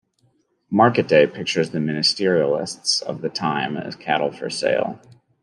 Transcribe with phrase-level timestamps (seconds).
[0.71, 4.99] "Market-Day" pictures the ministerialists of the time as cattle for sale.